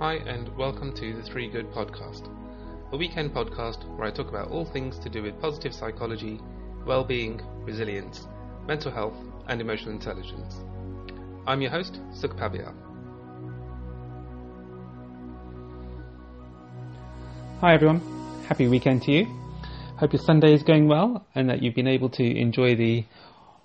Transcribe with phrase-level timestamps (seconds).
[0.00, 2.32] Hi, and welcome to the Three Good Podcast,
[2.92, 6.38] a weekend podcast where I talk about all things to do with positive psychology,
[6.86, 8.28] well being, resilience,
[8.68, 9.16] mental health,
[9.48, 10.54] and emotional intelligence.
[11.48, 12.72] I'm your host, Sukh Pabial.
[17.60, 17.98] Hi everyone,
[18.46, 19.26] happy weekend to you.
[19.96, 23.04] Hope your Sunday is going well and that you've been able to enjoy the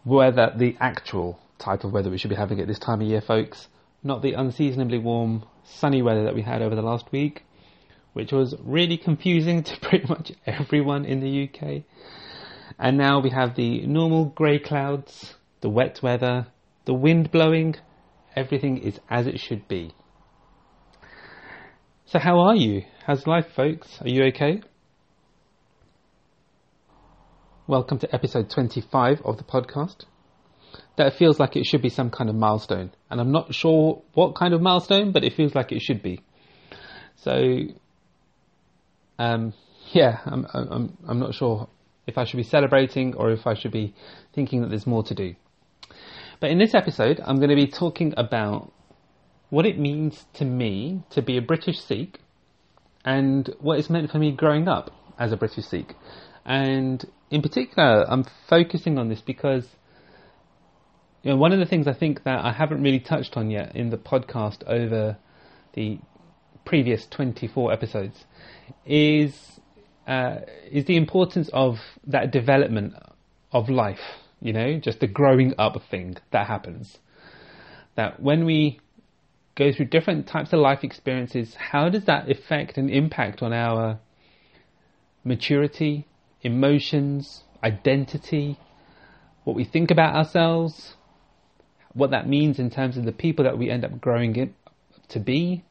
[0.04, 3.22] weather, the actual type of weather we should be having at this time of year,
[3.22, 3.68] folks.
[4.04, 7.44] Not the unseasonably warm, sunny weather that we had over the last week,
[8.12, 11.84] which was really confusing to pretty much everyone in the UK.
[12.78, 16.48] And now we have the normal grey clouds, the wet weather,
[16.86, 17.76] the wind blowing,
[18.36, 19.94] everything is as it should be.
[22.06, 22.84] So, how are you?
[23.06, 24.02] How's life, folks?
[24.02, 24.62] Are you okay?
[27.66, 30.04] Welcome to episode 25 of the podcast.
[30.96, 34.02] That it feels like it should be some kind of milestone, and I'm not sure
[34.14, 36.22] what kind of milestone, but it feels like it should be.
[37.16, 37.64] So,
[39.18, 39.54] um,
[39.92, 41.68] yeah, I'm, I'm, I'm not sure
[42.06, 43.94] if I should be celebrating or if I should be
[44.34, 45.36] thinking that there's more to do.
[46.40, 48.74] But in this episode, I'm going to be talking about
[49.50, 52.20] what it means to me to be a British Sikh
[53.06, 55.96] and what it's meant for me growing up as a British Sikh.
[56.46, 59.68] And in particular, I'm focusing on this because
[61.24, 63.76] you know, one of the things I think that I haven't really touched on yet
[63.76, 65.18] in the podcast over
[65.74, 65.98] the
[66.66, 68.26] previous 24 episodes
[68.86, 69.60] is
[70.06, 70.40] uh,
[70.70, 72.94] is the importance of that development
[73.54, 74.02] of life.
[74.42, 77.00] You know, just the growing up thing that happens.
[77.96, 78.82] That when we
[79.56, 84.00] go through different types of life experiences, how does that affect and impact on our
[85.24, 86.06] maturity,
[86.42, 88.60] emotions, identity,
[89.46, 90.96] what we think about ourselves,
[91.94, 94.54] what that means in terms of the people that we end up growing it
[95.10, 95.64] to be,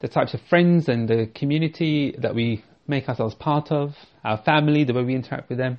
[0.00, 3.94] the types of friends and the community that we make ourselves part of,
[4.24, 5.78] our family, the way we interact with them,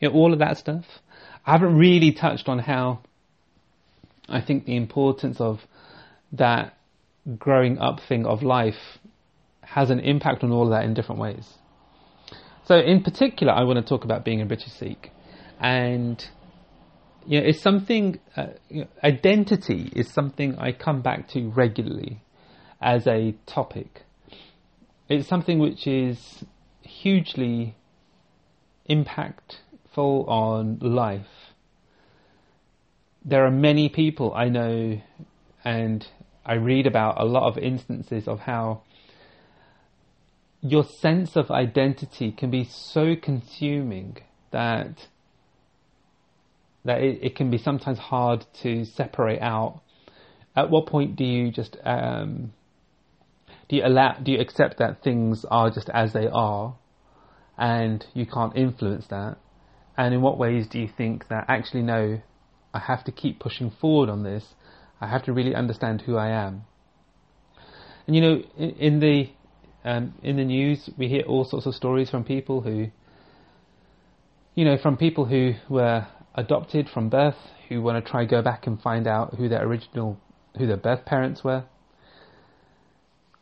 [0.00, 0.84] you know, all of that stuff.
[1.46, 3.00] I haven't really touched on how
[4.28, 5.60] I think the importance of
[6.32, 6.76] that
[7.38, 8.98] growing up thing of life
[9.62, 11.48] has an impact on all of that in different ways.
[12.66, 15.10] So, in particular, I want to talk about being a British Sikh,
[15.60, 16.24] and
[17.26, 18.18] you know, it's something.
[18.36, 22.22] Uh, you know, identity is something I come back to regularly
[22.80, 24.02] as a topic.
[25.08, 26.44] It's something which is
[26.82, 27.76] hugely
[28.88, 31.52] impactful on life.
[33.24, 35.00] There are many people I know
[35.64, 36.06] and
[36.44, 38.82] I read about a lot of instances of how
[40.60, 44.18] your sense of identity can be so consuming
[44.50, 45.08] that
[46.84, 49.80] that it, it can be sometimes hard to separate out.
[50.56, 52.52] At what point do you just um,
[53.68, 56.76] do you allow do you accept that things are just as they are,
[57.58, 59.36] and you can't influence that?
[59.96, 62.20] And in what ways do you think that actually no,
[62.72, 64.44] I have to keep pushing forward on this
[65.04, 66.64] I have to really understand who I am.
[68.06, 69.30] And you know, in, in the
[69.84, 72.86] um, in the news, we hear all sorts of stories from people who,
[74.54, 77.36] you know, from people who were adopted from birth,
[77.68, 80.18] who want to try go back and find out who their original,
[80.58, 81.64] who their birth parents were.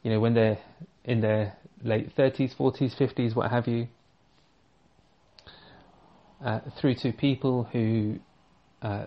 [0.02, 0.58] You know, when they're
[1.04, 3.88] in their late 30s, 40s, 50s, what have you.
[6.44, 8.18] Uh, through to people who
[8.82, 9.06] uh,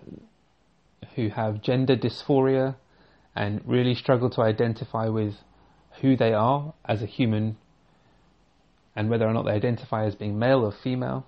[1.15, 2.75] who have gender dysphoria
[3.35, 5.35] and really struggle to identify with
[6.01, 7.57] who they are as a human
[8.95, 11.25] and whether or not they identify as being male or female,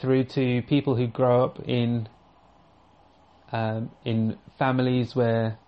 [0.00, 2.08] through to people who grow up in
[3.52, 5.58] um, in families where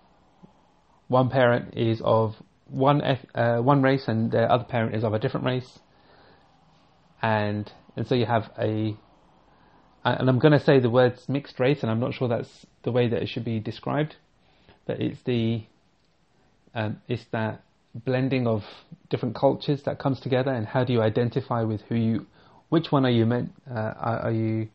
[1.07, 2.35] one parent is of
[2.67, 5.79] one uh, one race and the other parent is of a different race,
[7.21, 8.95] and and so you have a
[10.05, 12.91] and I'm going to say the words mixed race, and I'm not sure that's the
[12.91, 14.15] way that it should be described,
[14.85, 15.63] but it's the
[16.73, 18.63] um, it's that blending of
[19.09, 22.27] different cultures that comes together, and how do you identify with who you,
[22.69, 24.69] which one are you meant, uh, are, you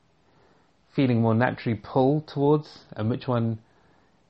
[0.94, 3.58] feeling more naturally pulled towards, and which one,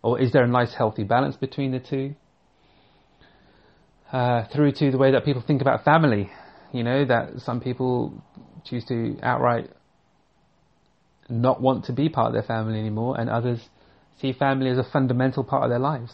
[0.03, 2.15] or is there a nice healthy balance between the two?
[4.13, 6.31] Uh, through to the way that people think about family,
[6.73, 8.23] you know, that some people
[8.65, 9.71] choose to outright
[11.29, 13.61] not want to be part of their family anymore, and others
[14.21, 16.13] see family as a fundamental part of their lives.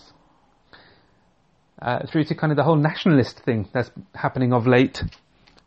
[1.83, 5.03] Uh, through to kind of the whole nationalist thing that's happening of late,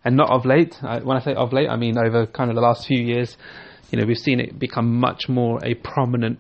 [0.04, 0.76] and not of late.
[0.82, 3.38] Uh, when I say of late, I mean over kind of the last few years.
[3.92, 6.40] You know, we've seen it become much more a prominent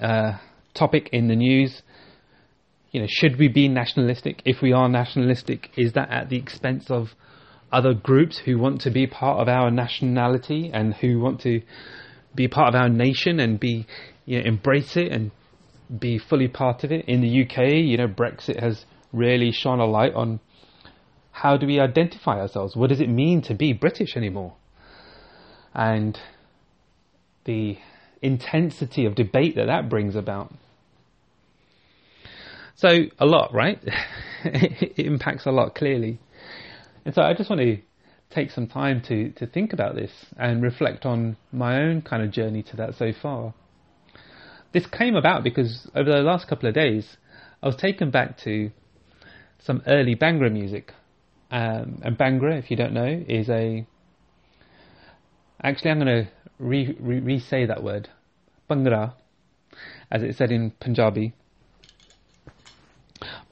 [0.00, 0.38] uh,
[0.74, 1.82] topic in the news.
[2.90, 4.42] you know, should we be nationalistic?
[4.44, 7.10] If we are nationalistic, is that at the expense of
[7.72, 11.62] other groups who want to be part of our nationality and who want to
[12.34, 13.86] be part of our nation and be,
[14.24, 15.30] you know, embrace it and
[15.96, 17.04] be fully part of it?
[17.06, 20.40] In the UK, you know, Brexit has really shone a light on
[21.30, 22.76] how do we identify ourselves?
[22.76, 24.54] What does it mean to be British anymore?
[25.74, 26.18] And
[27.44, 27.78] the
[28.22, 30.52] intensity of debate that that brings about.
[32.76, 32.88] So
[33.18, 33.78] a lot, right?
[34.44, 36.18] it impacts a lot clearly.
[37.04, 37.78] And so I just want to
[38.30, 42.30] take some time to, to think about this and reflect on my own kind of
[42.30, 43.54] journey to that so far.
[44.72, 47.16] This came about because over the last couple of days,
[47.62, 48.70] I was taken back to
[49.58, 50.92] some early Bhangra music.
[51.50, 53.86] Um, and Bhangra, if you don't know, is a.
[55.62, 58.08] Actually, I'm going to re, re, say that word.
[58.68, 59.14] Bhangra,
[60.10, 61.34] as it's said in Punjabi.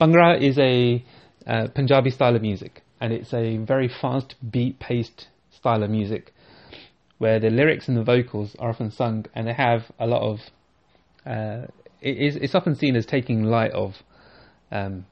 [0.01, 1.05] Bhangra is a
[1.47, 6.33] uh, Punjabi style of music, and it's a very fast beat paced style of music
[7.19, 10.39] where the lyrics and the vocals are often sung and they have a lot of.
[11.27, 11.67] Uh,
[12.01, 13.97] it is, it's often seen as taking light of
[14.71, 15.05] um,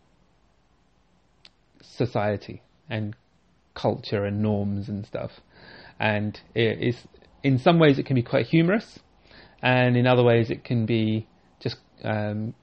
[1.83, 3.17] society and
[3.75, 5.31] culture and norms and stuff.
[5.99, 6.97] And it is,
[7.43, 8.99] in some ways, it can be quite humorous,
[9.63, 11.27] and in other ways, it can be
[11.61, 12.55] just um,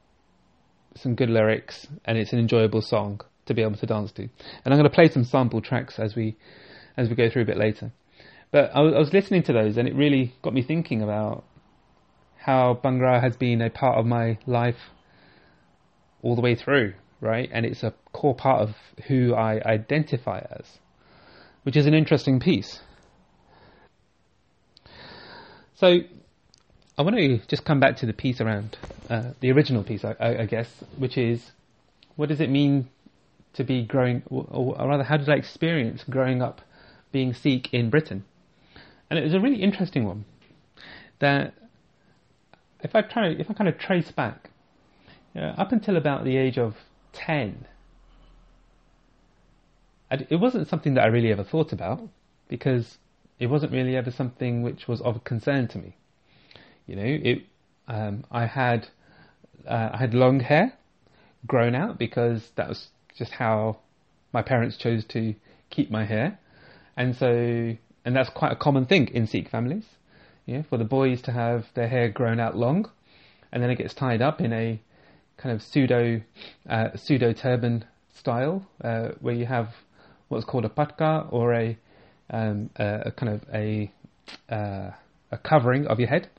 [0.95, 4.23] some good lyrics, and it's an enjoyable song to be able to dance to.
[4.23, 6.37] And I'm going to play some sample tracks as we
[6.95, 7.91] as we go through a bit later.
[8.51, 11.43] But I was, I was listening to those, and it really got me thinking about
[12.37, 14.77] how Bhangra has been a part of my life
[16.21, 16.93] all the way through,
[17.23, 17.49] right?
[17.51, 18.75] And it's a core part of
[19.07, 20.77] who I identify as,
[21.63, 22.81] which is an interesting piece.
[25.75, 25.99] So
[26.97, 28.77] I want to just come back to the piece around
[29.09, 31.51] uh, the original piece, I, I, guess, which is
[32.15, 32.89] what does it mean
[33.53, 36.61] to be growing, or, or, rather, how did I experience growing up
[37.11, 38.25] being Sikh in Britain?
[39.09, 40.25] And it was a really interesting one.
[41.19, 41.53] That
[42.81, 44.49] if I try, if I kind of trace back,
[45.35, 46.75] know, up until about the age of
[47.13, 47.65] ten,
[50.11, 52.01] it wasn't something that I really ever thought about
[52.47, 52.97] because
[53.39, 55.95] it wasn't really ever something which was of concern to me.
[56.85, 57.43] You know, it.
[57.87, 58.87] Um, I had
[59.67, 60.73] uh, I had long hair
[61.45, 62.87] grown out because that was
[63.17, 63.79] just how
[64.31, 65.35] my parents chose to
[65.69, 66.39] keep my hair,
[66.95, 67.75] and so
[68.05, 69.85] and that's quite a common thing in Sikh families.
[70.45, 72.89] You know, for the boys to have their hair grown out long,
[73.51, 74.79] and then it gets tied up in a
[75.43, 76.21] kind of pseudo
[76.69, 77.83] uh, pseudo turban
[78.17, 79.67] style, uh, where you have
[80.29, 81.77] what's called a patka or a,
[82.29, 83.91] um, a, a kind of a
[84.49, 84.91] uh,
[85.31, 86.29] a covering of your head.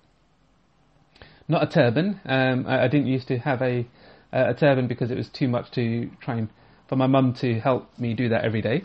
[1.46, 2.18] Not a turban.
[2.24, 3.86] Um, I, I, didn't used to have a
[4.32, 6.48] a turban because it was too much to try and
[6.88, 8.84] for my mum to help me do that every day,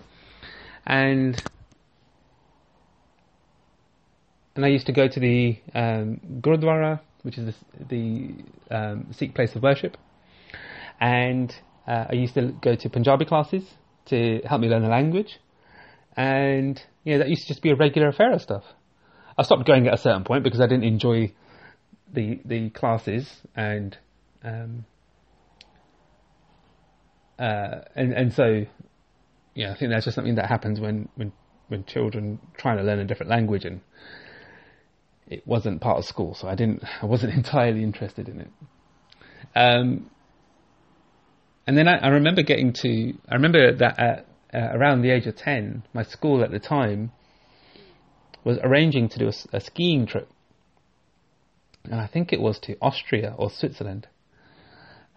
[0.86, 1.42] and
[4.56, 7.86] and I used to go to the um, Gurdwara, which is the,
[8.70, 9.98] the um, Sikh place of worship,
[11.00, 11.54] and
[11.88, 13.64] uh, I used to go to Punjabi classes
[14.08, 15.40] to help me learn the language,
[16.16, 18.64] and yeah, that used to just be a regular affair of stuff.
[19.38, 21.34] I stopped going at a certain point because I didn't enjoy
[22.14, 23.98] the the classes and
[24.44, 24.86] um,
[27.38, 28.66] uh, and and so
[29.56, 31.32] yeah, I think that's just something that happens when when
[31.70, 33.82] when children trying to learn a different language and
[35.28, 38.50] it wasn't part of school, so I didn't I wasn't entirely interested in it.
[39.56, 40.10] Um,
[41.70, 45.28] and then I, I, remember getting to I remember that at, uh, around the age
[45.28, 47.12] of ten, my school at the time
[48.44, 50.28] was arranging to do a, a skiing trip
[51.84, 54.08] and I think it was to Austria or Switzerland.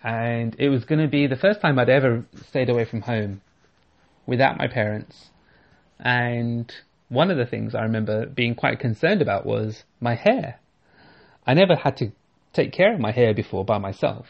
[0.04, 3.40] And it was going to be the first time I'd ever stayed away from home
[4.26, 5.30] without my parents.
[5.99, 6.71] And
[7.09, 10.61] one of the things I remember being quite concerned about was my hair.
[11.47, 12.12] I never had to
[12.52, 14.26] take care of my hair before by myself.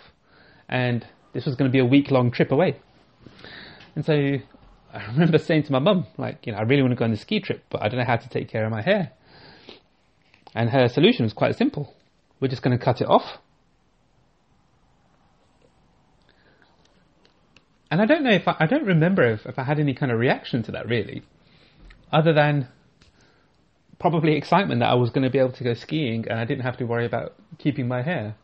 [0.68, 2.76] And this was going to be a week long trip away.
[3.94, 4.12] And so
[4.92, 7.10] I remember saying to my mum, like, you know, I really want to go on
[7.10, 9.12] this ski trip, but I don't know how to take care of my hair.
[10.54, 11.94] And her solution was quite simple.
[12.40, 13.38] We're just going to cut it off.
[17.90, 20.10] And I don't know if I, I don't remember if, if I had any kind
[20.10, 21.22] of reaction to that really,
[22.10, 22.68] other than
[23.98, 26.64] probably excitement that I was going to be able to go skiing and I didn't
[26.64, 28.34] have to worry about keeping my hair.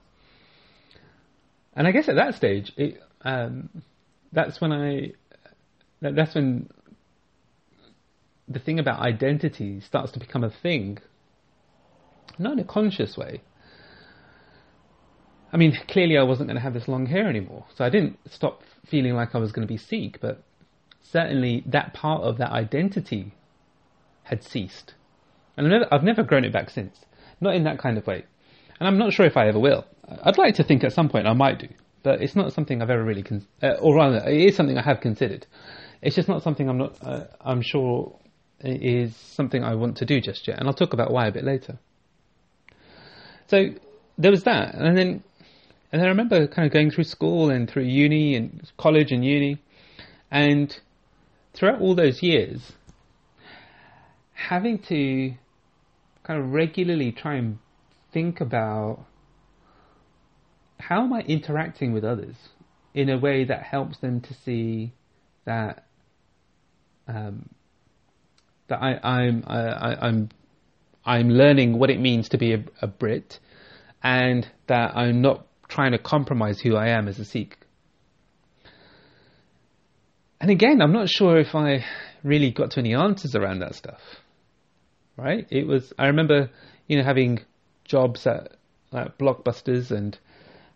[1.78, 3.70] And I guess at that stage, it, um,
[4.32, 5.12] that's when I,
[6.00, 6.68] that's when
[8.49, 10.99] the thing about identity starts to become a thing.
[12.37, 13.42] Not in a conscious way,
[15.52, 17.64] I mean, clearly I wasn't going to have this long hair anymore.
[17.76, 20.42] So I didn't stop feeling like I was going to be Sikh, but
[21.00, 23.35] certainly that part of that identity
[24.25, 24.94] had ceased.
[25.56, 26.99] And I've never, I've never grown it back since.
[27.40, 28.25] Not in that kind of way.
[28.78, 29.85] And I'm not sure if I ever will.
[30.23, 31.68] I'd like to think at some point I might do,
[32.02, 34.82] but it's not something I've ever really, con- uh, or rather, it is something I
[34.82, 35.47] have considered.
[36.00, 38.18] It's just not something I'm not, uh, I'm sure
[38.61, 40.58] is something I want to do just yet.
[40.58, 41.78] And I'll talk about why a bit later.
[43.49, 43.68] So
[44.16, 44.75] there was that.
[44.75, 45.23] And then,
[45.92, 49.58] and I remember kind of going through school and through uni and college and uni.
[50.30, 50.76] And
[51.54, 52.73] throughout all those years,
[54.35, 55.35] having to
[56.23, 57.58] kind of regularly try and
[58.18, 59.06] think about
[60.80, 62.34] how am I interacting with others
[62.92, 64.92] in a way that helps them to see
[65.44, 65.87] that
[67.06, 67.48] um,
[68.66, 70.28] that I, I'm I, I'm
[71.04, 73.38] I'm learning what it means to be a, a Brit,
[74.02, 77.56] and that I'm not trying to compromise who I am as a Sikh.
[80.40, 81.84] And again, I'm not sure if I
[82.25, 84.00] really got to any answers around that stuff.
[85.16, 85.46] Right?
[85.50, 85.92] It was.
[85.96, 86.50] I remember,
[86.88, 87.40] you know, having
[87.88, 88.52] jobs at
[88.92, 90.16] like blockbusters and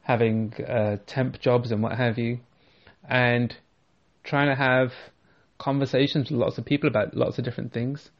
[0.02, 2.40] having uh, temp jobs and what have you,
[3.09, 3.54] and
[4.25, 4.92] trying to have
[5.59, 8.11] conversations with lots of people about lots of different things,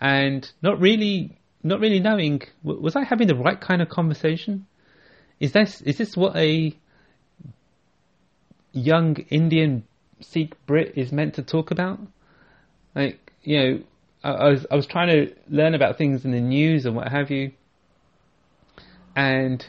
[0.00, 4.66] and not really, not really knowing was I having the right kind of conversation?
[5.38, 6.74] Is this is this what a
[8.72, 9.84] young Indian
[10.20, 12.00] Sikh Brit is meant to talk about?
[12.94, 13.80] Like you know,
[14.24, 17.08] I, I was I was trying to learn about things in the news and what
[17.08, 17.52] have you,
[19.16, 19.64] and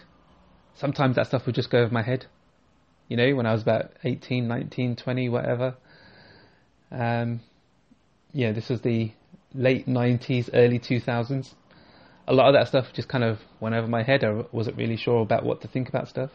[0.76, 2.26] sometimes that stuff would just go over my head.
[3.08, 5.76] You know, when I was about 18, 19, 20, whatever.
[6.92, 7.40] Um,
[8.34, 9.12] yeah, this was the
[9.54, 11.54] late 90s, early 2000s.
[12.28, 14.26] A lot of that stuff just kind of went over my head.
[14.26, 16.32] I wasn't really sure about what to think about stuff.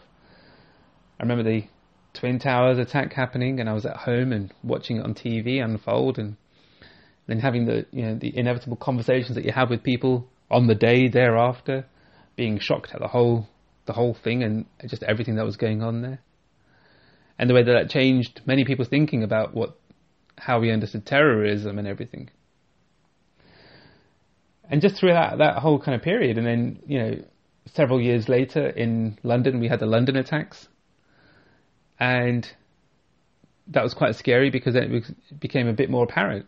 [1.21, 1.67] I remember the
[2.15, 6.19] Twin Towers attack happening, and I was at home and watching it on TV unfold,
[6.19, 6.37] and
[7.27, 10.75] then having the you know the inevitable conversations that you have with people on the
[10.75, 11.85] day thereafter,
[12.37, 13.49] being shocked at the whole
[13.87, 16.21] the whole thing and just everything that was going on there,
[17.39, 19.77] and the way that that changed many people's thinking about what
[20.39, 22.31] how we understood terrorism and everything.
[24.71, 27.25] And just through that that whole kind of period, and then you know
[27.75, 30.69] several years later in London, we had the London attacks,
[31.99, 32.49] and
[33.69, 34.91] that was quite scary because it
[35.39, 36.47] became a bit more apparent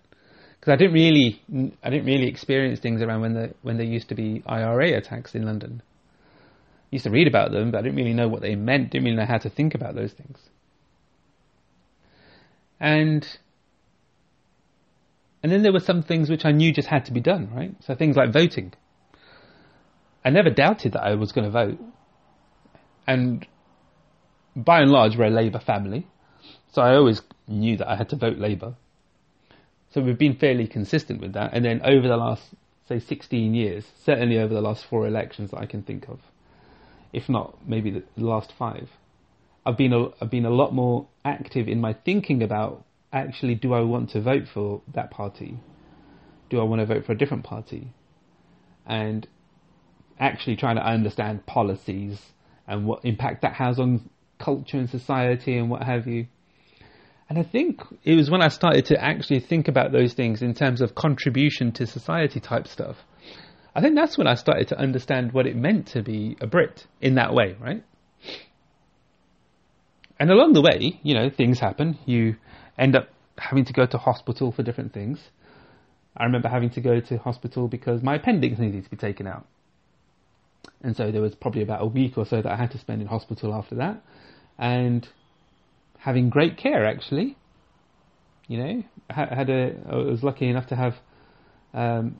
[0.64, 1.42] because I didn't really
[1.82, 5.34] I didn't really experience things around when the when there used to be IRA attacks
[5.34, 5.82] in London.
[5.84, 8.90] I used to read about them, but I didn't really know what they meant.
[8.90, 10.38] Didn't really know how to think about those things.
[12.80, 13.28] And
[15.42, 17.74] and then there were some things which I knew just had to be done, right?
[17.80, 18.72] So things like voting.
[20.24, 21.78] I never doubted that I was going to vote.
[23.06, 23.46] And
[24.56, 26.06] by and large, we're a Labour family.
[26.72, 28.76] So I always knew that I had to vote Labour.
[29.94, 31.52] So we've been fairly consistent with that.
[31.52, 32.42] And then over the last,
[32.88, 36.18] say, 16 years, certainly over the last four elections that I can think of,
[37.12, 38.88] if not maybe the last five,
[39.64, 43.72] I've been a, I've been a lot more active in my thinking about actually, do
[43.72, 45.60] I want to vote for that party?
[46.50, 47.92] Do I want to vote for a different party?
[48.84, 49.28] And
[50.18, 52.20] actually trying to understand policies
[52.66, 54.10] and what impact that has on
[54.40, 56.26] culture and society and what have you.
[57.28, 60.54] And I think it was when I started to actually think about those things in
[60.54, 62.96] terms of contribution to society type stuff.
[63.74, 66.86] I think that's when I started to understand what it meant to be a Brit
[67.00, 67.82] in that way, right?
[70.20, 71.98] And along the way, you know, things happen.
[72.06, 72.36] You
[72.78, 75.18] end up having to go to hospital for different things.
[76.16, 79.46] I remember having to go to hospital because my appendix needed to be taken out.
[80.82, 83.02] And so there was probably about a week or so that I had to spend
[83.02, 84.02] in hospital after that.
[84.56, 85.08] And
[86.04, 87.34] having great care, actually.
[88.46, 90.96] You know, had a, I was lucky enough to have,
[91.72, 92.18] um,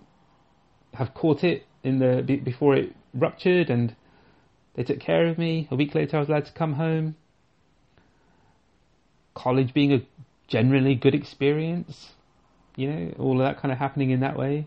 [0.95, 3.95] have caught it in the, before it ruptured and
[4.75, 5.69] they took care of me.
[5.71, 7.17] A week later I was allowed to come home.
[9.35, 10.01] College being a
[10.49, 12.13] generally good experience,
[12.77, 14.67] you know, all of that kind of happening in that way.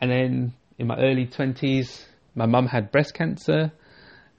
[0.00, 2.04] And then in my early 20s,
[2.36, 3.72] my mum had breast cancer,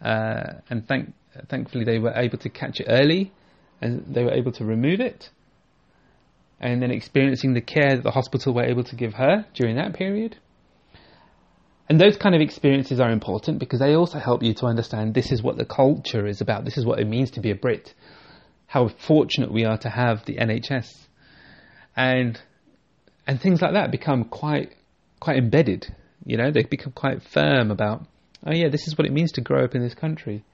[0.02, 1.12] uh, and thank,
[1.50, 3.34] thankfully they were able to catch it early
[3.82, 5.30] and they were able to remove it.
[6.60, 9.96] And then experiencing the care that the hospital were able to give her during that
[9.96, 10.38] period.
[11.90, 15.32] And those kind of experiences are important because they also help you to understand this
[15.32, 17.94] is what the culture is about, this is what it means to be a Brit
[18.72, 20.88] how fortunate we are to have the NHS,
[21.94, 22.40] and
[23.28, 24.74] and things like that become quite
[25.20, 25.94] quite embedded.
[26.26, 28.08] You know, they become quite firm about,
[28.48, 30.46] oh yeah, this is what it means to grow up in this country,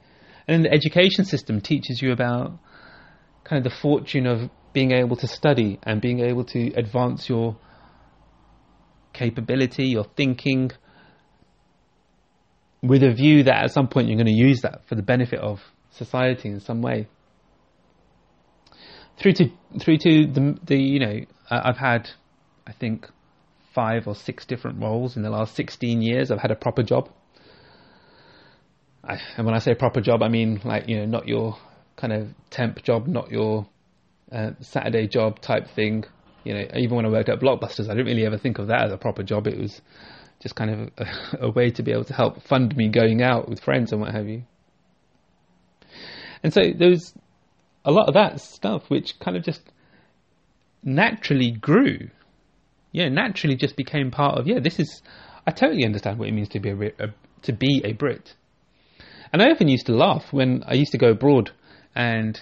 [0.47, 2.57] And then the education system teaches you about
[3.47, 7.57] kind of the fortune of being able to study and being able to advance your
[9.13, 10.71] capability, your thinking,
[12.83, 15.39] with a view that at some point you're going to use that for the benefit
[15.39, 15.59] of
[15.91, 17.07] society in some way.
[19.19, 19.45] Through to
[19.81, 22.07] through to the the you know I've had
[22.67, 23.07] I think
[23.73, 26.29] five or six different roles in the last 16 years.
[26.29, 27.09] I've had a proper job.
[29.03, 31.57] I, and when I say proper job, I mean like you know not your
[31.97, 33.67] kind of temp job, not your
[34.31, 36.05] uh, Saturday job type thing.
[36.45, 38.85] You know, even when I worked at Blockbusters, I didn't really ever think of that
[38.85, 39.47] as a proper job.
[39.47, 39.81] It was
[40.39, 43.49] just kind of a, a way to be able to help fund me going out
[43.49, 44.43] with friends and what have you.
[46.43, 47.13] And so there was
[47.83, 49.61] a lot of that stuff which kind of just
[50.83, 52.09] naturally grew.
[52.91, 54.47] Yeah, naturally just became part of.
[54.47, 55.01] Yeah, this is.
[55.45, 57.13] I totally understand what it means to be a, a
[57.43, 58.35] to be a Brit.
[59.33, 61.51] And I often used to laugh when I used to go abroad
[61.97, 62.39] and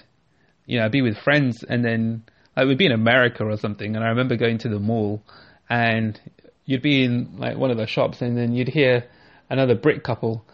[0.65, 2.23] you know I'd be with friends and then
[2.57, 5.23] we'd be in America or something and I remember going to the mall
[5.69, 6.19] and
[6.65, 9.05] you'd be in like one of the shops and then you'd hear
[9.49, 10.45] another Brit couple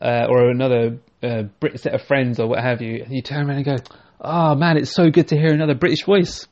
[0.00, 3.04] uh, or another uh, Brit set of friends or what have you.
[3.04, 3.76] And you turn around and go,
[4.20, 6.46] "Oh man, it's so good to hear another British voice."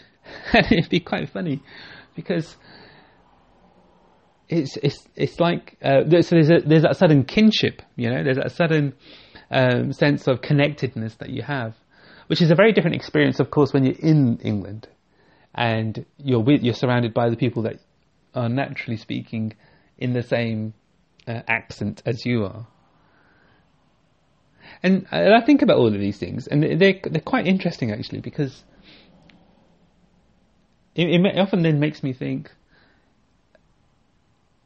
[0.52, 1.62] and it'd be quite funny
[2.14, 2.56] because
[4.48, 8.38] it's it's it's like uh, so there's a, there's that sudden kinship, you know, there's
[8.38, 8.94] that sudden
[9.50, 11.74] um, sense of connectedness that you have,
[12.26, 14.88] which is a very different experience, of course, when you're in England
[15.54, 17.80] and you're with, you're surrounded by the people that
[18.34, 19.54] are naturally speaking
[19.96, 20.74] in the same
[21.26, 22.66] uh, accent as you are.
[24.82, 28.20] And, and I think about all of these things, and they're they're quite interesting actually
[28.20, 28.62] because
[30.94, 32.50] it, it often then makes me think.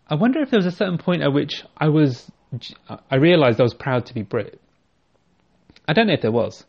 [0.08, 2.30] I wonder if there was a certain point at which I was,
[3.11, 4.61] I realised I was proud to be Brit.
[5.87, 6.64] I don't know if there was,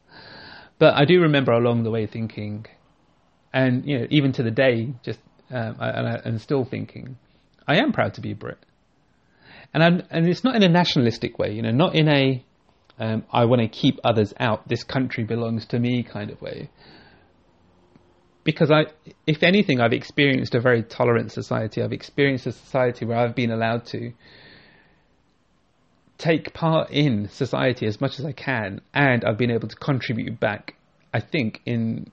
[0.80, 2.65] but I do remember along the way thinking,
[3.54, 5.19] and you know, even to the day, just
[5.52, 7.17] um, and, I, and still thinking,
[7.67, 8.58] I am proud to be a Brit.
[9.73, 12.43] And I'm, and it's not in a nationalistic way, you know, not in a
[12.99, 14.67] um, I want to keep others out.
[14.67, 16.69] This country belongs to me kind of way.
[18.43, 18.86] Because I,
[19.26, 21.82] if anything, I've experienced a very tolerant society.
[21.82, 24.12] I've experienced a society where I've been allowed to
[26.23, 30.39] take part in society as much as I can, and I've been able to contribute
[30.39, 30.75] back.
[31.13, 32.12] I think in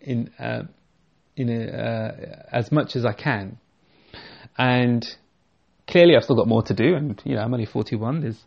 [0.00, 0.62] in uh,
[1.36, 3.58] in a, uh, as much as I can.
[4.58, 5.06] And
[5.86, 8.20] clearly, I've still got more to do, and you know, I'm only 41.
[8.20, 8.42] There's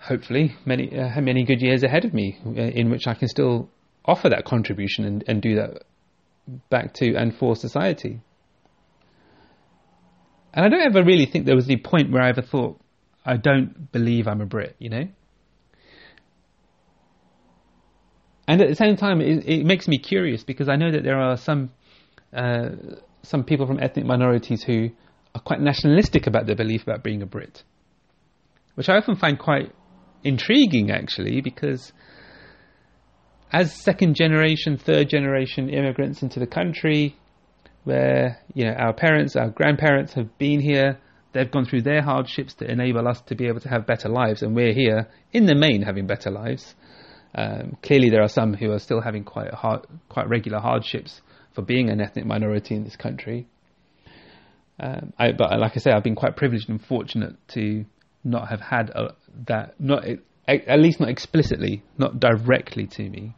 [0.00, 3.68] hopefully many uh, many good years ahead of me uh, in which I can still
[4.04, 5.82] offer that contribution and, and do that
[6.70, 8.20] back to and for society.
[10.54, 12.78] And I don't ever really think there was the point where I ever thought,
[13.24, 15.08] I don't believe I'm a Brit, you know?
[18.48, 21.18] and at the same time, it, it, makes me curious because I know that there
[21.18, 21.70] are some
[22.32, 22.70] uh,
[23.22, 24.90] some people from ethnic minorities who
[25.34, 27.62] are quite nationalistic about their belief about being a Brit,
[28.74, 29.72] which I often find quite
[30.24, 31.92] intriguing, actually, because
[33.52, 37.16] as second generation, third generation immigrants into the country,
[37.84, 40.98] where you know our parents, our grandparents have been here,
[41.32, 44.42] they've gone through their hardships to enable us to be able to have better lives,
[44.42, 46.74] and we're here in the main having better lives.
[47.34, 51.20] Um, clearly, there are some who are still having quite hard, quite regular hardships
[51.54, 53.46] for being an ethnic minority in this country.
[54.78, 57.84] Um, I, but like I say, I've been quite privileged and fortunate to
[58.24, 59.14] not have had a,
[59.46, 60.04] that, not
[60.48, 63.34] at least not explicitly, not directly to me.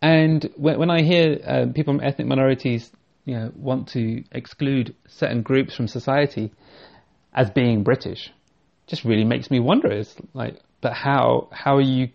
[0.00, 2.90] And when, I hear uh, people from ethnic minorities,
[3.24, 6.52] you know, want to exclude certain groups from society
[7.32, 8.30] as being British,
[8.86, 12.08] just really makes me wonder is like but how how are you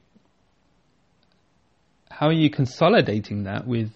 [2.11, 3.89] how are you consolidating that with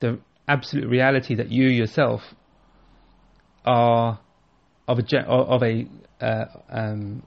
[0.00, 2.34] the absolute reality that you yourself
[3.64, 4.18] are
[4.88, 5.86] of a of a
[6.20, 7.22] uh, um,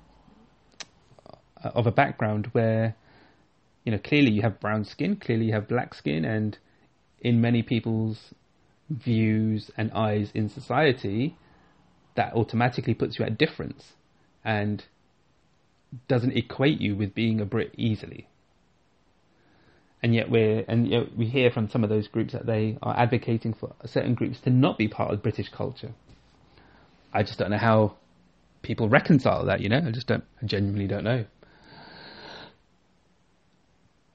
[1.64, 2.96] of a background where
[3.86, 6.58] you know clearly you have brown skin, clearly you have black skin, and
[7.24, 8.34] in many people's
[8.90, 11.36] views and eyes in society,
[12.16, 13.94] that automatically puts you at difference
[14.44, 14.84] and
[16.08, 18.28] doesn't equate you with being a Brit easily.
[20.02, 22.96] And yet we're and yet we hear from some of those groups that they are
[22.98, 25.94] advocating for certain groups to not be part of British culture.
[27.14, 27.96] I just don't know how
[28.64, 29.62] people reconcile that.
[29.62, 30.26] You know, I just don't.
[30.42, 31.26] I genuinely don't know.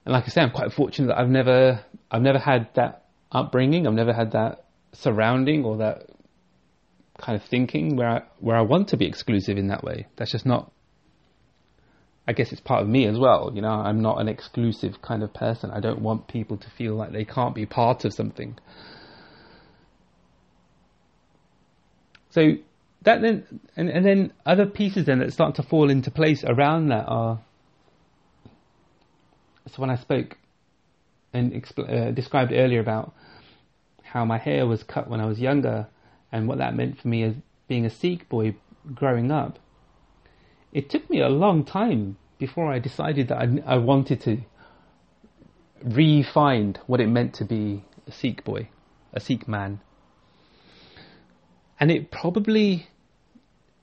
[0.05, 3.87] And like I say, I'm quite fortunate that I've never I've never had that upbringing.
[3.87, 6.07] I've never had that surrounding or that
[7.19, 10.07] kind of thinking where I, where I want to be exclusive in that way.
[10.17, 10.73] That's just not.
[12.27, 13.53] I guess it's part of me as well.
[13.55, 15.71] You know, I'm not an exclusive kind of person.
[15.71, 18.59] I don't want people to feel like they can't be part of something.
[22.31, 22.53] So
[23.03, 26.89] that then, and, and then other pieces then that start to fall into place around
[26.89, 27.41] that are.
[29.69, 30.37] So when I spoke
[31.33, 33.15] and expl- uh, described earlier about
[34.03, 35.87] how my hair was cut when I was younger
[36.33, 37.35] and what that meant for me as
[37.67, 38.57] being a Sikh boy
[38.95, 39.59] growing up,
[40.73, 44.39] it took me a long time before I decided that I, I wanted to
[45.85, 48.69] re-find what it meant to be a Sikh boy,
[49.13, 49.81] a Sikh man.
[51.81, 52.89] And it probably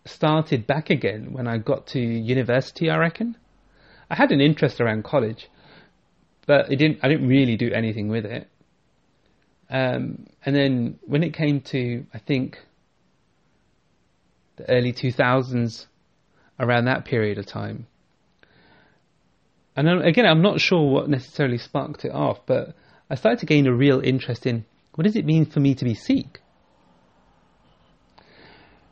[0.06, 3.38] started back again when I got to university, I reckon.
[4.10, 5.50] I had an interest around college,
[6.46, 7.00] but it didn't.
[7.04, 8.48] I didn't really do anything with it.
[9.70, 12.60] Um, and then when it came to, I think,
[14.58, 15.88] the early 2000s,
[16.60, 17.88] around that period of time,
[19.76, 22.74] and again, I'm not sure what necessarily sparked it off, but
[23.10, 25.84] I started to gain a real interest in what does it mean for me to
[25.84, 26.40] be Sikh?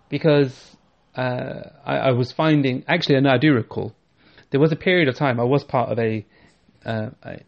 [0.10, 0.76] Because
[1.16, 3.96] uh, I, I, was finding, actually, know I do recall,
[4.52, 6.26] there was a period of time I was part of a,
[6.86, 7.42] uh, a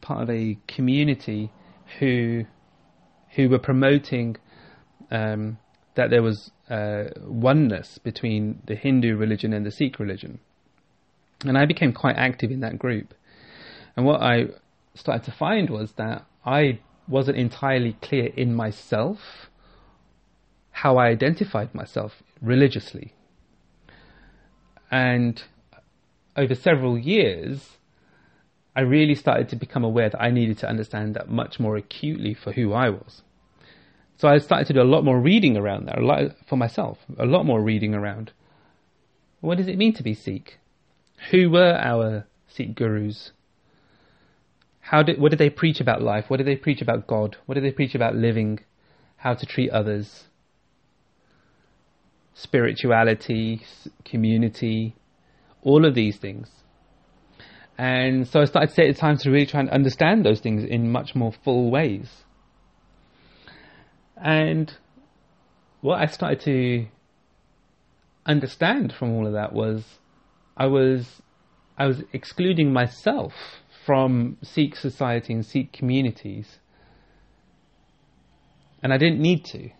[0.00, 1.50] part of a community
[1.98, 2.44] who
[3.36, 4.36] who were promoting
[5.10, 5.58] um,
[5.94, 10.40] that there was uh, oneness between the Hindu religion and the Sikh religion.
[11.44, 13.14] And I became quite active in that group.
[13.96, 14.46] And what I
[14.94, 19.50] started to find was that I wasn't entirely clear in myself
[20.70, 23.14] how I identified myself religiously.
[24.90, 25.42] And
[26.36, 27.78] over several years,
[28.80, 32.32] I really started to become aware that I needed to understand that much more acutely
[32.32, 33.20] for who I was.
[34.16, 36.96] So I started to do a lot more reading around that, a lot for myself,
[37.18, 38.32] a lot more reading around.
[39.42, 40.60] What does it mean to be Sikh?
[41.30, 43.32] Who were our Sikh gurus?
[44.80, 46.30] How did, what did they preach about life?
[46.30, 47.36] What did they preach about God?
[47.44, 48.60] What did they preach about living?
[49.16, 50.24] How to treat others?
[52.32, 53.60] Spirituality,
[54.06, 54.96] community,
[55.60, 56.48] all of these things.
[57.80, 60.64] And so I started to take the time to really try and understand those things
[60.64, 62.10] in much more full ways.
[64.22, 64.70] And
[65.80, 66.88] what I started to
[68.26, 69.82] understand from all of that was
[70.58, 71.22] I was
[71.78, 73.32] I was excluding myself
[73.86, 76.58] from Sikh society and Sikh communities.
[78.82, 79.70] And I didn't need to.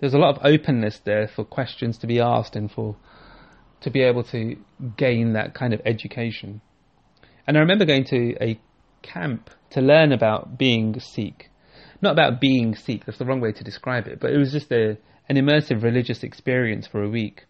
[0.00, 2.96] There's a lot of openness there for questions to be asked and for
[3.80, 4.58] to be able to
[4.98, 6.60] gain that kind of education.
[7.46, 8.58] And I remember going to a
[9.02, 11.50] camp to learn about being Sikh.
[12.00, 14.70] Not about being Sikh, that's the wrong way to describe it, but it was just
[14.72, 14.96] a,
[15.28, 17.44] an immersive religious experience for a week,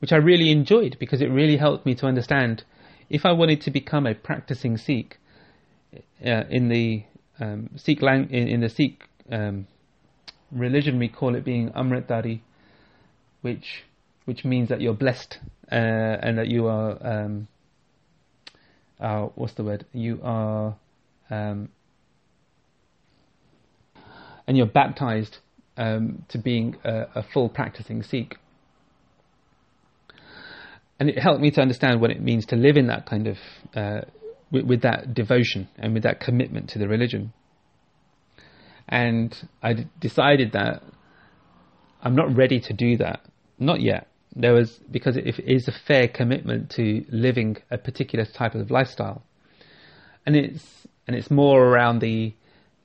[0.00, 2.64] which I really enjoyed because it really helped me to understand
[3.08, 5.18] if I wanted to become a practicing Sikh
[6.24, 7.04] uh, in the
[7.40, 9.66] um, Sikh lang- in, in, the Sikh um,
[10.52, 12.40] religion, we call it being Amritdhari,
[13.40, 13.84] which
[14.26, 15.38] which means that you're blessed
[15.72, 17.48] uh, and that you are um,
[19.00, 19.86] uh, what's the word?
[19.92, 20.76] You are,
[21.30, 21.70] um,
[24.46, 25.38] and you're baptized
[25.76, 28.36] um, to being a, a, full practicing Sikh.
[30.98, 33.38] And it helped me to understand what it means to live in that kind of,
[33.74, 34.02] uh,
[34.50, 37.32] with, with, that devotion and with that commitment to the religion.
[38.86, 40.82] And I d- decided that
[42.02, 43.20] I'm not ready to do that,
[43.58, 48.54] not yet there was because it is a fair commitment to living a particular type
[48.54, 49.22] of lifestyle,
[50.24, 52.34] and it's and it's more around the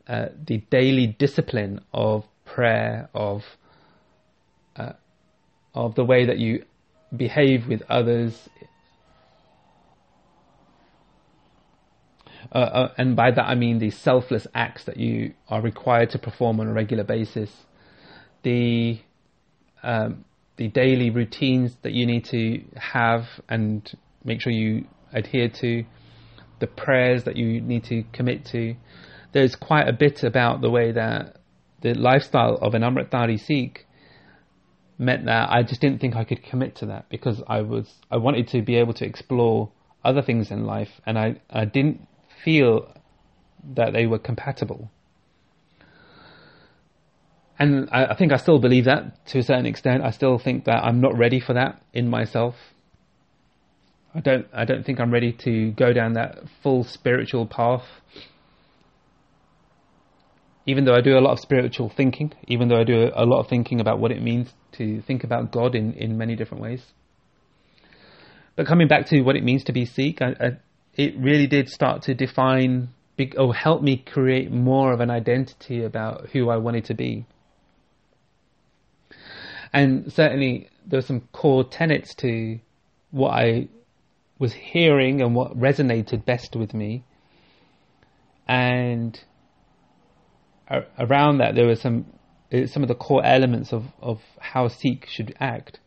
[0.07, 3.43] uh, the daily discipline of prayer of
[4.75, 4.93] uh,
[5.73, 6.65] of the way that you
[7.15, 8.49] behave with others.
[12.51, 16.19] Uh, uh and by that I mean the selfless acts that you are required to
[16.19, 17.51] perform on a regular basis,
[18.43, 18.99] the
[19.81, 20.25] um,
[20.57, 23.91] the daily routines that you need to have and
[24.23, 25.85] make sure you adhere to,
[26.59, 28.75] the prayers that you need to commit to.
[29.33, 31.37] There's quite a bit about the way that
[31.81, 33.85] the lifestyle of an Amritdhari Sikh
[34.97, 38.17] meant that I just didn't think I could commit to that because I was I
[38.17, 39.71] wanted to be able to explore
[40.03, 42.07] other things in life and I, I didn't
[42.43, 42.93] feel
[43.75, 44.89] that they were compatible
[47.57, 50.03] and I, I, think I still believe that to a certain extent.
[50.03, 52.55] I still think that I'm not ready for that in myself.
[54.13, 54.47] I don't.
[54.53, 57.83] I don't think I'm ready to go down that full spiritual path.
[60.65, 63.39] even though I do a lot of spiritual thinking, even though I do a lot
[63.39, 66.81] of thinking about what it means to think about God in, in many different ways.
[68.55, 70.57] But coming back to what it means to be Sikh, I, I,
[70.95, 72.89] it really did start to define
[73.37, 77.25] or help me create more of an identity about who I wanted to be.
[79.75, 82.59] And certainly there were some core tenets to
[83.11, 83.67] what I
[84.39, 87.03] was hearing and what resonated best with me.
[88.47, 89.21] And
[90.97, 92.05] around that, there were some
[92.53, 95.79] uh, some of the core elements of, of how Sikh should act.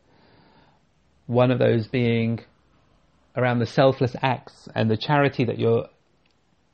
[1.27, 2.41] One of those being
[3.37, 5.89] around the selfless acts and the charity that you're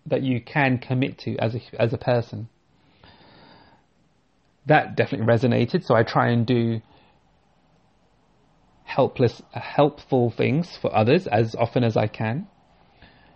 [0.07, 2.49] that you can commit to as a as a person.
[4.67, 5.85] That definitely resonated.
[5.85, 6.81] So I try and do
[8.95, 12.47] helpless, helpful things for others as often as I can,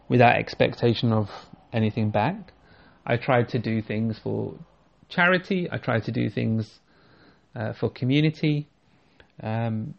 [0.08, 1.28] without expectation of
[1.72, 2.52] anything back.
[3.04, 4.54] I try to do things for
[5.08, 5.68] charity.
[5.70, 6.78] I try to do things
[7.56, 8.68] uh, for community,
[9.42, 9.94] um,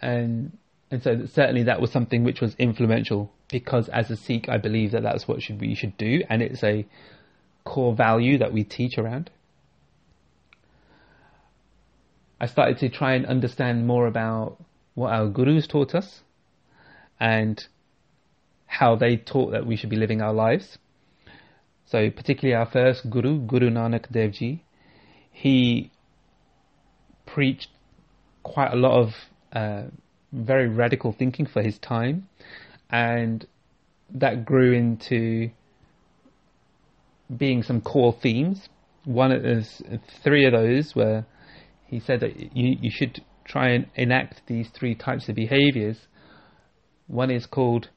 [0.00, 0.56] and
[0.90, 4.92] and so certainly that was something which was influential because as a Sikh, I believe
[4.92, 6.86] that that's what should we should do, and it's a
[7.64, 9.30] core value that we teach around.
[12.42, 14.58] I started to try and understand more about
[14.94, 16.22] what our gurus taught us
[17.20, 17.64] and
[18.66, 20.76] how they taught that we should be living our lives.
[21.86, 24.64] So, particularly our first guru, Guru Nanak Dev Ji,
[25.30, 25.92] he
[27.26, 27.68] preached
[28.42, 29.14] quite a lot of
[29.52, 29.84] uh,
[30.32, 32.28] very radical thinking for his time,
[32.90, 33.46] and
[34.10, 35.50] that grew into
[37.36, 38.68] being some core themes.
[39.04, 39.80] One of those,
[40.24, 41.24] three of those were
[41.92, 46.06] he said that you, you should try and enact these three types of behaviors.
[47.06, 47.90] One is called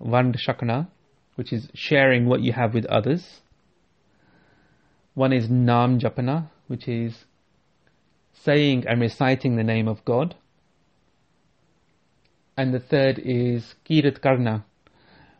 [0.00, 0.86] Vand Shakana,
[1.34, 3.40] which is sharing what you have with others.
[5.14, 7.24] One is Nam Japana, which is
[8.32, 10.36] saying and reciting the name of God.
[12.56, 14.64] And the third is Kirat Karna,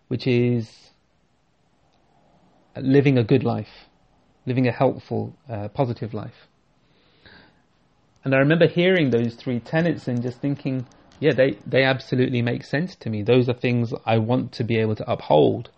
[0.08, 0.90] which is
[2.76, 3.86] living a good life,
[4.46, 6.48] living a helpful, uh, positive life.
[8.28, 10.86] And I remember hearing those three tenets and just thinking,
[11.18, 13.22] yeah, they, they absolutely make sense to me.
[13.22, 15.70] Those are things I want to be able to uphold.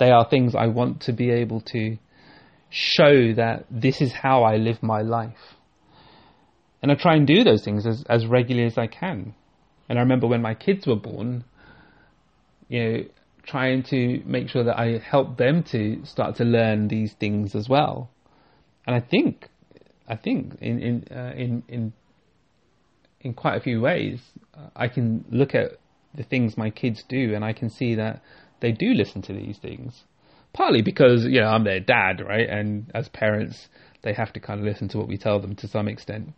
[0.00, 1.98] They are things I want to be able to
[2.70, 5.54] show that this is how I live my life.
[6.82, 9.36] And I try and do those things as, as regularly as I can.
[9.88, 11.44] And I remember when my kids were born,
[12.68, 13.04] you know,
[13.46, 17.68] trying to make sure that I help them to start to learn these things as
[17.68, 18.10] well.
[18.88, 19.50] And I think
[20.12, 21.92] I think in in uh, in in
[23.22, 24.20] in quite a few ways,
[24.76, 25.78] I can look at
[26.14, 28.22] the things my kids do, and I can see that
[28.60, 30.04] they do listen to these things.
[30.52, 32.46] Partly because you know I'm their dad, right?
[32.46, 33.68] And as parents,
[34.02, 36.34] they have to kind of listen to what we tell them to some extent.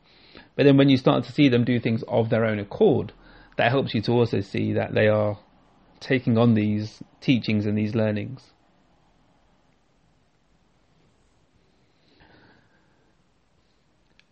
[0.54, 3.12] But then when you start to see them do things of their own accord,
[3.56, 5.38] that helps you to also see that they are
[5.98, 8.53] taking on these teachings and these learnings.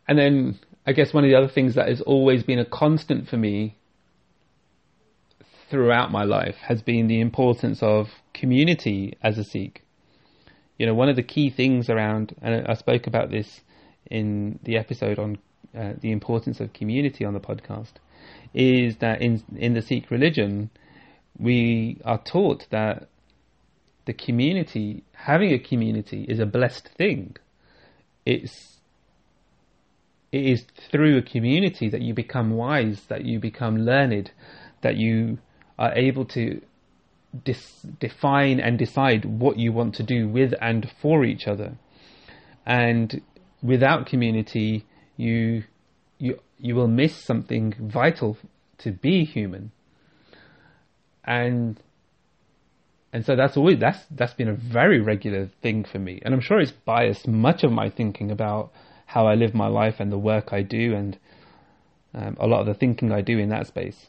[0.08, 3.28] And then I guess one of the other things that has always been a constant
[3.28, 3.76] for me
[5.70, 9.84] throughout my life has been the importance of community as a Sikh.
[10.78, 13.60] You know, one of the key things around, and I spoke about this
[14.10, 15.38] in the episode on
[15.76, 17.92] uh, the importance of community on the podcast,
[18.52, 20.70] is that in in the Sikh religion,
[21.38, 23.08] we are taught that
[24.04, 27.36] the community, having a community, is a blessed thing.
[28.26, 28.80] It's
[30.32, 34.30] it is through a community that you become wise, that you become learned,
[34.80, 35.38] that you
[35.78, 36.60] are able to
[37.44, 41.76] dis- define and decide what you want to do with and for each other.
[42.64, 43.20] And
[43.62, 45.64] without community, you
[46.18, 48.38] you you will miss something vital
[48.78, 49.72] to be human.
[51.24, 51.80] And
[53.12, 56.20] and so that's always that's that's been a very regular thing for me.
[56.24, 58.72] And I'm sure it's biased much of my thinking about
[59.12, 61.18] how I live my life and the work I do and
[62.14, 64.07] um, a lot of the thinking I do in that space.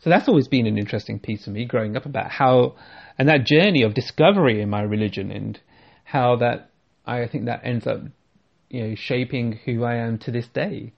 [0.00, 2.74] So that's always been an interesting piece for me growing up about how,
[3.16, 5.60] and that journey of discovery in my religion and
[6.02, 6.70] how that,
[7.06, 8.00] I think that ends up,
[8.68, 10.92] you know, shaping who I am to this day.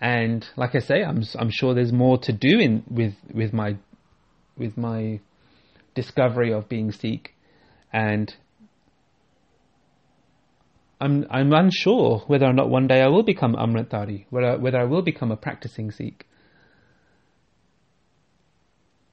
[0.00, 3.76] And like I say, I'm I'm sure there's more to do in with with my
[4.56, 5.18] with my
[5.94, 7.34] discovery of being Sikh
[7.92, 8.32] and
[11.08, 14.84] I'm I'm unsure whether or not one day I will become Amritdhari, whether whether I
[14.84, 16.26] will become a practicing Sikh.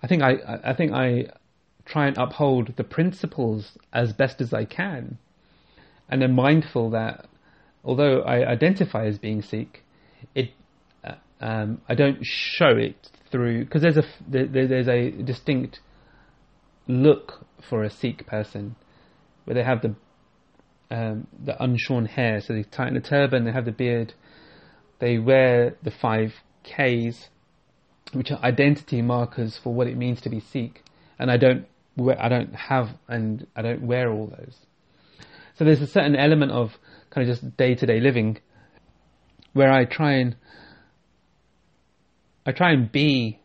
[0.04, 1.28] I think I I think I
[1.86, 5.20] try and uphold the principles as best as I can,
[6.10, 7.28] and am mindful that
[7.84, 9.84] although I identify as being Sikh,
[10.34, 10.52] it
[11.02, 15.80] uh, um, I don't show it through because there's a there, there's a distinct
[16.88, 18.76] look for a Sikh person
[19.46, 19.96] where they have the
[20.92, 24.14] um, the unshorn hair, so they tighten the turban, they have the beard,
[25.00, 27.30] they wear the five Ks,
[28.14, 30.84] which are identity markers for what it means to be Sikh,
[31.20, 31.66] and I don't
[32.20, 34.58] I don't have and I don't wear all those.
[35.56, 36.78] So there's a certain element of
[37.10, 38.40] kind of just day to day living
[39.54, 40.36] where I try and
[42.46, 43.40] I try and be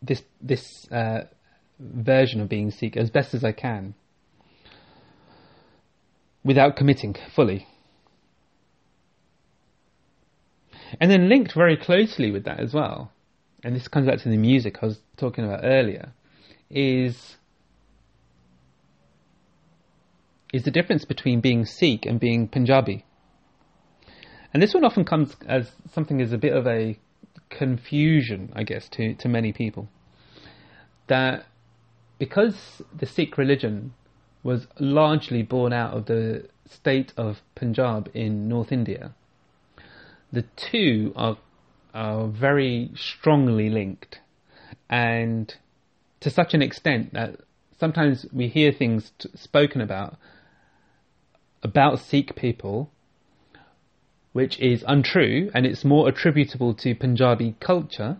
[0.00, 1.22] this this uh,
[1.78, 3.94] version of being Sikh as best as I can
[6.44, 7.66] without committing fully.
[11.00, 13.12] And then linked very closely with that as well,
[13.64, 16.12] and this comes back to the music I was talking about earlier,
[16.70, 17.36] is
[20.52, 23.06] is the difference between being Sikh and being Punjabi.
[24.52, 26.98] And this one often comes as something as a bit of a
[27.48, 29.88] confusion, I guess, to, to many people.
[31.06, 31.46] That
[32.18, 33.94] because the Sikh religion
[34.42, 39.14] was largely born out of the state of Punjab in North India,
[40.32, 41.36] the two are,
[41.94, 44.20] are very strongly linked.
[44.88, 45.54] And
[46.20, 47.36] to such an extent that
[47.78, 50.16] sometimes we hear things t- spoken about
[51.62, 52.90] about Sikh people,
[54.32, 58.16] which is untrue, and it's more attributable to Punjabi culture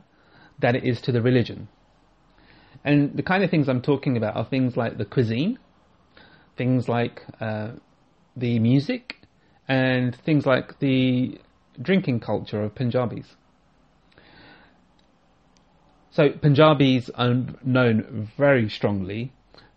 [0.61, 1.69] than it is to the religion.
[2.85, 5.59] And the kind of things I'm talking about are things like the cuisine,
[6.63, 7.73] things like uh,
[8.37, 9.17] the music,
[9.67, 11.41] and things like the
[11.81, 13.27] drinking culture of Punjabis.
[16.11, 19.33] So Punjabis are known very strongly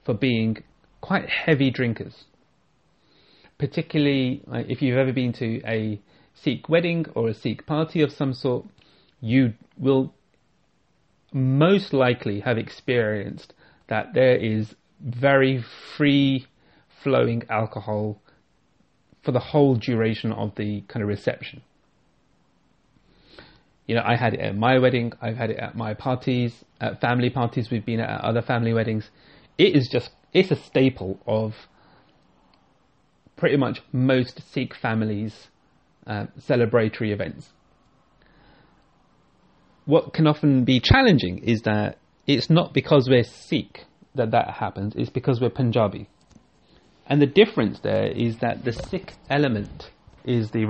[0.06, 0.58] for being
[1.02, 2.26] quite heavy drinkers
[3.58, 6.00] particularly like, if you've ever been to a
[6.34, 8.66] Sikh wedding or a Sikh party of some sort,
[9.22, 10.14] you will
[11.32, 13.54] most likely have experienced
[13.88, 15.64] that there is very
[15.96, 16.46] free
[17.06, 18.20] flowing alcohol
[19.24, 21.62] for the whole duration of the kind of reception.
[23.86, 27.00] You know, I had it at my wedding, I've had it at my parties, at
[27.00, 29.08] family parties we've been at, other family weddings.
[29.60, 31.54] It is just, it's a staple of
[33.36, 35.50] pretty much most Sikh families'
[36.08, 37.50] uh, celebratory events.
[39.86, 44.96] What can often be challenging is that it's not because we're Sikh that that happens,
[44.96, 46.10] it's because we're Punjabi.
[47.08, 49.92] And the difference there is that the Sikh element
[50.24, 50.66] is the